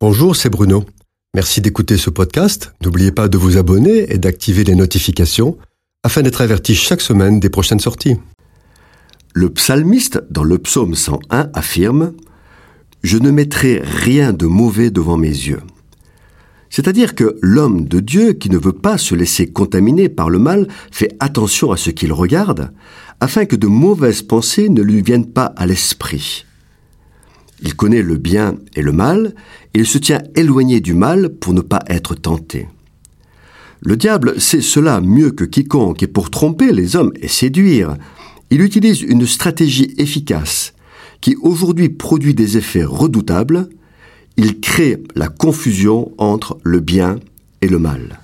Bonjour, 0.00 0.36
c'est 0.36 0.48
Bruno. 0.48 0.84
Merci 1.34 1.60
d'écouter 1.60 1.96
ce 1.96 2.08
podcast. 2.08 2.72
N'oubliez 2.84 3.10
pas 3.10 3.26
de 3.26 3.36
vous 3.36 3.56
abonner 3.56 4.12
et 4.12 4.18
d'activer 4.18 4.62
les 4.62 4.76
notifications 4.76 5.58
afin 6.04 6.22
d'être 6.22 6.40
averti 6.40 6.76
chaque 6.76 7.00
semaine 7.00 7.40
des 7.40 7.50
prochaines 7.50 7.80
sorties. 7.80 8.14
Le 9.34 9.50
psalmiste, 9.50 10.22
dans 10.30 10.44
le 10.44 10.58
psaume 10.58 10.94
101, 10.94 11.50
affirme 11.52 12.12
Je 13.02 13.18
ne 13.18 13.32
mettrai 13.32 13.82
rien 13.84 14.32
de 14.32 14.46
mauvais 14.46 14.92
devant 14.92 15.16
mes 15.16 15.26
yeux. 15.26 15.62
C'est-à-dire 16.70 17.16
que 17.16 17.36
l'homme 17.42 17.88
de 17.88 17.98
Dieu 17.98 18.34
qui 18.34 18.50
ne 18.50 18.58
veut 18.58 18.70
pas 18.70 18.98
se 18.98 19.16
laisser 19.16 19.50
contaminer 19.50 20.08
par 20.08 20.30
le 20.30 20.38
mal 20.38 20.68
fait 20.92 21.16
attention 21.18 21.72
à 21.72 21.76
ce 21.76 21.90
qu'il 21.90 22.12
regarde, 22.12 22.70
afin 23.18 23.46
que 23.46 23.56
de 23.56 23.66
mauvaises 23.66 24.22
pensées 24.22 24.68
ne 24.68 24.82
lui 24.82 25.02
viennent 25.02 25.32
pas 25.32 25.46
à 25.56 25.66
l'esprit. 25.66 26.44
Il 27.60 27.74
connaît 27.74 28.02
le 28.02 28.16
bien 28.16 28.56
et 28.74 28.82
le 28.82 28.92
mal, 28.92 29.34
et 29.74 29.80
il 29.80 29.86
se 29.86 29.98
tient 29.98 30.22
éloigné 30.34 30.80
du 30.80 30.94
mal 30.94 31.30
pour 31.30 31.54
ne 31.54 31.60
pas 31.60 31.82
être 31.88 32.14
tenté. 32.14 32.68
Le 33.80 33.96
diable 33.96 34.40
sait 34.40 34.60
cela 34.60 35.00
mieux 35.00 35.30
que 35.30 35.44
quiconque, 35.44 36.02
et 36.02 36.08
pour 36.08 36.30
tromper 36.30 36.72
les 36.72 36.96
hommes 36.96 37.12
et 37.20 37.28
séduire, 37.28 37.96
il 38.50 38.62
utilise 38.62 39.02
une 39.02 39.26
stratégie 39.26 39.94
efficace 39.98 40.72
qui 41.20 41.36
aujourd'hui 41.40 41.88
produit 41.88 42.34
des 42.34 42.56
effets 42.56 42.84
redoutables. 42.84 43.68
Il 44.36 44.60
crée 44.60 45.02
la 45.14 45.28
confusion 45.28 46.12
entre 46.18 46.58
le 46.62 46.80
bien 46.80 47.18
et 47.60 47.68
le 47.68 47.78
mal. 47.78 48.20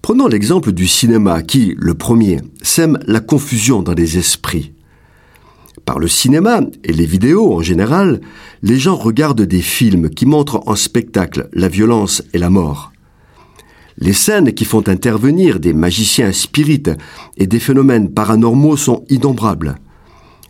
Prenons 0.00 0.28
l'exemple 0.28 0.72
du 0.72 0.86
cinéma 0.86 1.42
qui, 1.42 1.74
le 1.76 1.94
premier, 1.94 2.40
sème 2.62 2.98
la 3.06 3.20
confusion 3.20 3.82
dans 3.82 3.92
les 3.92 4.16
esprits. 4.16 4.72
Par 5.88 5.98
le 5.98 6.06
cinéma 6.06 6.60
et 6.84 6.92
les 6.92 7.06
vidéos 7.06 7.54
en 7.54 7.62
général, 7.62 8.20
les 8.62 8.78
gens 8.78 8.94
regardent 8.94 9.46
des 9.46 9.62
films 9.62 10.10
qui 10.10 10.26
montrent 10.26 10.60
en 10.66 10.76
spectacle 10.76 11.48
la 11.54 11.68
violence 11.68 12.22
et 12.34 12.38
la 12.38 12.50
mort. 12.50 12.92
Les 13.96 14.12
scènes 14.12 14.52
qui 14.52 14.66
font 14.66 14.86
intervenir 14.86 15.60
des 15.60 15.72
magiciens 15.72 16.30
spirites 16.32 16.90
et 17.38 17.46
des 17.46 17.58
phénomènes 17.58 18.12
paranormaux 18.12 18.76
sont 18.76 19.02
innombrables. 19.08 19.76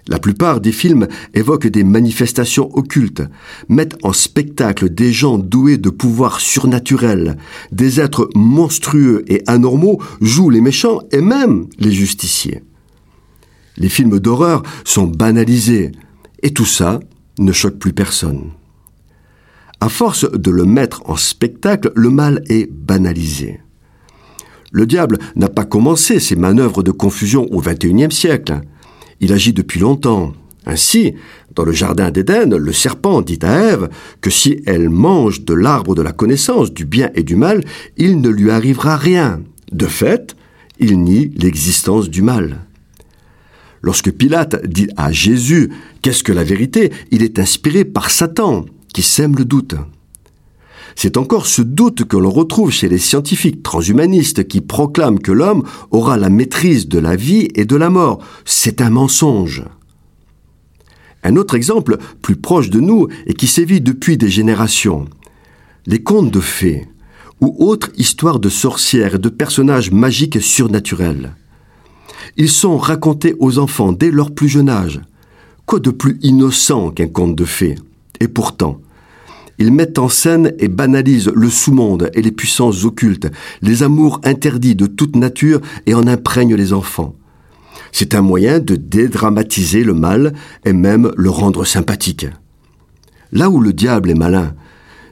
La 0.09 0.19
plupart 0.19 0.61
des 0.61 0.73
films 0.73 1.07
évoquent 1.35 1.69
des 1.69 1.85
manifestations 1.85 2.77
occultes, 2.77 3.23
mettent 3.69 3.97
en 4.03 4.13
spectacle 4.13 4.93
des 4.93 5.13
gens 5.13 5.39
doués 5.39 5.79
de 5.79 5.91
pouvoirs 5.91 6.41
surnaturels, 6.41 7.37
des 7.71 8.01
êtres 8.01 8.29
monstrueux 8.35 9.23
et 9.29 9.45
anormaux 9.47 10.03
jouent 10.21 10.51
les 10.51 10.61
méchants 10.61 10.99
et 11.13 11.21
même 11.21 11.69
les 11.79 11.93
justiciers. 11.93 12.65
Les 13.79 13.89
films 13.89 14.19
d'horreur 14.19 14.63
sont 14.85 15.07
banalisés, 15.07 15.93
et 16.43 16.51
tout 16.51 16.67
ça 16.67 17.01
ne 17.39 17.53
choque 17.53 17.79
plus 17.79 17.93
personne. 17.93 18.51
À 19.81 19.89
force 19.89 20.31
de 20.31 20.51
le 20.51 20.65
mettre 20.65 21.03
en 21.07 21.17
spectacle, 21.17 21.93
le 21.95 22.11
mal 22.11 22.43
est 22.49 22.69
banalisé. 22.71 23.61
Le 24.73 24.87
diable 24.87 25.19
n'a 25.37 25.49
pas 25.49 25.65
commencé 25.65 26.19
ses 26.19 26.35
manœuvres 26.35 26.83
de 26.83 26.91
confusion 26.91 27.47
au 27.53 27.61
XXIe 27.61 28.11
siècle. 28.11 28.61
Il 29.21 29.33
agit 29.33 29.53
depuis 29.53 29.79
longtemps. 29.79 30.33
Ainsi, 30.67 31.15
dans 31.55 31.65
le 31.65 31.73
jardin 31.73 32.11
d'Éden, 32.11 32.57
le 32.57 32.73
serpent 32.73 33.23
dit 33.23 33.39
à 33.43 33.73
Ève 33.73 33.89
que 34.21 34.31
si 34.31 34.61
elle 34.67 34.91
mange 34.91 35.45
de 35.45 35.55
l'arbre 35.55 35.95
de 35.95 36.03
la 36.03 36.13
connaissance 36.13 36.73
du 36.73 36.85
bien 36.85 37.11
et 37.15 37.23
du 37.23 37.37
mal, 37.37 37.65
il 37.97 38.21
ne 38.21 38.29
lui 38.29 38.51
arrivera 38.51 38.97
rien. 38.97 39.41
De 39.73 39.87
fait, 39.87 40.37
il 40.81 41.01
nie 41.01 41.33
l'existence 41.37 42.11
du 42.11 42.21
mal. 42.21 42.68
Lorsque 43.83 44.11
Pilate 44.11 44.67
dit 44.67 44.89
à 44.97 45.13
Jésus 45.13 45.71
Qu'est-ce 46.03 46.25
que 46.25 46.33
la 46.33 46.45
vérité? 46.45 46.93
Il 47.11 47.23
est 47.23 47.39
inspiré 47.39 47.85
par 47.85 48.11
Satan, 48.11 48.65
qui 48.93 49.03
sème 49.03 49.37
le 49.37 49.45
doute. 49.45 49.75
C'est 50.97 51.17
encore 51.17 51.47
ce 51.47 51.63
doute 51.63 52.05
que 52.07 52.17
l'on 52.17 52.31
retrouve 52.31 52.73
chez 52.73 52.89
les 52.89 52.99
scientifiques 52.99 53.63
transhumanistes 53.63 54.49
qui 54.49 54.61
proclament 54.61 55.21
que 55.21 55.31
l'homme 55.31 55.63
aura 55.93 56.17
la 56.17 56.29
maîtrise 56.29 56.89
de 56.89 56.99
la 56.99 57.15
vie 57.15 57.49
et 57.55 57.65
de 57.65 57.77
la 57.77 57.89
mort. 57.89 58.19
C'est 58.45 58.81
un 58.81 58.91
mensonge. 58.91 59.63
Un 61.23 61.37
autre 61.37 61.55
exemple 61.55 61.99
plus 62.21 62.37
proche 62.37 62.71
de 62.71 62.81
nous 62.81 63.07
et 63.27 63.35
qui 63.35 63.47
sévit 63.47 63.81
depuis 63.81 64.17
des 64.17 64.29
générations. 64.29 65.05
Les 65.87 66.03
contes 66.03 66.33
de 66.33 66.41
fées 66.41 66.89
ou 67.41 67.55
autres 67.59 67.91
histoires 67.97 68.41
de 68.41 68.49
sorcières 68.49 69.15
et 69.15 69.19
de 69.19 69.29
personnages 69.29 69.93
magiques 69.93 70.43
surnaturels. 70.43 71.37
Ils 72.37 72.51
sont 72.51 72.77
racontés 72.77 73.35
aux 73.39 73.59
enfants 73.59 73.93
dès 73.93 74.11
leur 74.11 74.33
plus 74.33 74.49
jeune 74.49 74.69
âge. 74.69 75.01
Quoi 75.67 75.81
de 75.81 75.91
plus 75.91 76.19
innocent 76.23 76.91
qu'un 76.91 77.09
conte 77.09 77.37
de 77.37 77.45
fées? 77.45 77.77
Et 78.21 78.29
pourtant, 78.29 78.81
ils 79.59 79.73
mettent 79.73 79.99
en 79.99 80.09
scène 80.09 80.55
et 80.59 80.69
banalisent 80.69 81.33
le 81.35 81.51
sous-monde 81.51 82.11
et 82.15 82.23
les 82.23 82.31
puissances 82.31 82.85
occultes, 82.85 83.29
les 83.61 83.83
amours 83.83 84.21
interdits 84.25 84.77
de 84.77 84.87
toute 84.87 85.17
nature 85.17 85.61
et 85.87 85.95
en 85.95 86.07
imprègnent 86.07 86.55
les 86.55 86.73
enfants. 86.73 87.15
C'est 87.91 88.15
un 88.15 88.23
moyen 88.23 88.61
de 88.61 88.77
dédramatiser 88.77 89.83
le 89.83 89.95
mal 89.95 90.35
et 90.65 90.73
même 90.73 91.11
le 91.17 91.31
rendre 91.31 91.65
sympathique. 91.65 92.27
Là 93.33 93.51
où 93.51 93.61
le 93.61 93.73
diable 93.73 94.11
est 94.11 94.15
malin, 94.15 94.55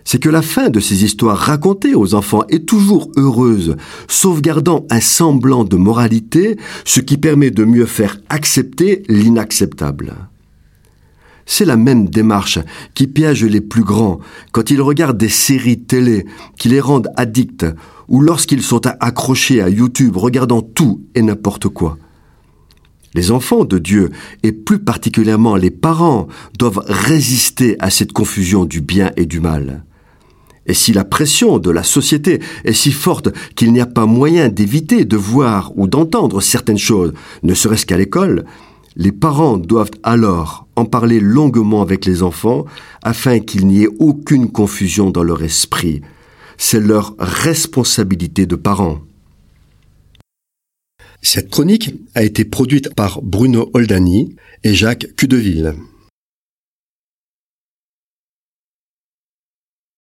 c'est 0.07 0.23
que 0.23 0.29
la 0.29 0.41
fin 0.41 0.71
de 0.71 0.79
ces 0.79 1.05
histoires 1.05 1.37
racontées 1.37 1.97
aux 1.97 2.15
enfants 2.15 2.45
est 2.49 2.65
toujours 2.65 3.11
heureuse, 3.17 3.77
sauvegardant 4.07 4.87
un 4.89 5.01
semblant 5.01 5.65
de 5.65 5.77
moralité, 5.77 6.57
ce 6.85 7.01
qui 7.01 7.19
permet 7.19 7.51
de 7.51 7.65
mieux 7.65 7.87
faire 7.87 8.17
accepter 8.29 9.03
l'inacceptable. 9.09 10.15
C'est 11.45 11.65
la 11.65 11.77
même 11.77 12.09
démarche 12.09 12.61
qui 12.95 13.09
piège 13.09 13.45
les 13.45 13.61
plus 13.61 13.83
grands 13.83 14.21
quand 14.53 14.71
ils 14.71 14.81
regardent 14.81 15.19
des 15.19 15.29
séries 15.29 15.81
télé 15.81 16.25
qui 16.57 16.69
les 16.69 16.81
rendent 16.81 17.11
addicts 17.17 17.67
ou 18.09 18.21
lorsqu'ils 18.21 18.63
sont 18.63 18.87
accrochés 19.01 19.61
à 19.61 19.69
YouTube 19.69 20.17
regardant 20.17 20.63
tout 20.63 21.03
et 21.17 21.23
n'importe 21.23 21.67
quoi. 21.69 21.99
Les 23.15 23.33
enfants 23.33 23.65
de 23.65 23.79
Dieu, 23.79 24.11
et 24.43 24.53
plus 24.53 24.79
particulièrement 24.79 25.57
les 25.57 25.71
parents, 25.71 26.29
doivent 26.59 26.85
résister 26.87 27.75
à 27.81 27.91
cette 27.91 28.13
confusion 28.13 28.67
du 28.67 28.83
bien 28.83 29.11
et 29.17 29.27
du 29.27 29.41
mal. 29.41 29.85
Et 30.67 30.75
si 30.75 30.93
la 30.93 31.05
pression 31.05 31.59
de 31.59 31.71
la 31.71 31.83
société 31.83 32.41
est 32.65 32.73
si 32.73 32.93
forte 32.93 33.29
qu'il 33.55 33.73
n'y 33.73 33.81
a 33.81 33.87
pas 33.87 34.07
moyen 34.07 34.49
d'éviter 34.49 35.05
de 35.05 35.17
voir 35.17 35.73
ou 35.77 35.87
d'entendre 35.87 36.41
certaines 36.41 36.79
choses, 36.79 37.13
ne 37.43 37.55
serait-ce 37.55 37.87
qu'à 37.87 37.97
l'école, 37.97 38.45
les 38.97 39.13
parents 39.13 39.59
doivent 39.59 39.91
alors 40.03 40.67
en 40.75 40.85
parler 40.85 41.21
longuement 41.21 41.83
avec 41.83 42.05
les 42.07 42.23
enfants 42.23 42.65
afin 43.03 43.41
qu'il 43.41 43.67
n'y 43.67 43.85
ait 43.85 43.89
aucune 43.99 44.51
confusion 44.51 45.11
dans 45.11 45.23
leur 45.23 45.43
esprit. 45.43 46.03
C'est 46.57 46.81
leur 46.81 47.15
responsabilité 47.19 48.47
de 48.47 48.57
parents. 48.57 49.01
Cette 51.23 51.51
chronique 51.51 51.95
a 52.15 52.23
été 52.23 52.45
produite 52.45 52.95
par 52.95 53.21
Bruno 53.23 53.71
Oldani 53.75 54.37
et 54.65 54.75
Jacques 54.75 55.09
Cudeville. 55.17 55.75